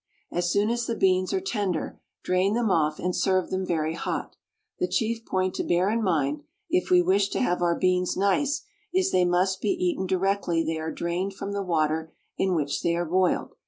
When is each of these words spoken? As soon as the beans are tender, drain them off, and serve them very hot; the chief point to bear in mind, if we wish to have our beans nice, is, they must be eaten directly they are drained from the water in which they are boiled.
As 0.31 0.51
soon 0.51 0.71
as 0.71 0.87
the 0.87 0.95
beans 0.95 1.31
are 1.31 1.39
tender, 1.39 2.01
drain 2.23 2.55
them 2.55 2.71
off, 2.71 2.97
and 2.97 3.15
serve 3.15 3.51
them 3.51 3.63
very 3.63 3.93
hot; 3.93 4.35
the 4.79 4.87
chief 4.87 5.23
point 5.27 5.53
to 5.53 5.63
bear 5.63 5.91
in 5.91 6.01
mind, 6.01 6.41
if 6.71 6.89
we 6.89 7.03
wish 7.03 7.29
to 7.29 7.39
have 7.39 7.61
our 7.61 7.77
beans 7.77 8.17
nice, 8.17 8.63
is, 8.91 9.11
they 9.11 9.25
must 9.25 9.61
be 9.61 9.69
eaten 9.69 10.07
directly 10.07 10.63
they 10.63 10.79
are 10.79 10.89
drained 10.91 11.35
from 11.35 11.51
the 11.51 11.61
water 11.61 12.11
in 12.35 12.55
which 12.55 12.81
they 12.81 12.95
are 12.95 13.05
boiled. 13.05 13.53